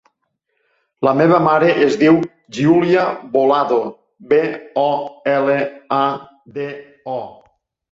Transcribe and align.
La 1.07 1.11
meva 1.17 1.41
mare 1.47 1.67
es 1.87 1.97
diu 2.03 2.17
Giulia 2.59 3.03
Bolado: 3.37 3.79
be, 4.33 4.41
o, 4.87 4.89
ela, 5.37 5.61
a, 6.01 6.03
de, 6.59 6.69
o. 7.21 7.23